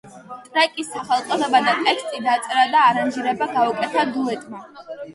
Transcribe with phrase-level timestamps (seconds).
[0.45, 4.69] ტრეკის სახელწოდება და ტექსტი დაწერა და არანჟირება გაუკეთდა დუეტმა.